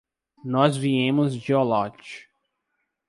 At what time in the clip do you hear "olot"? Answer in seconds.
1.53-2.27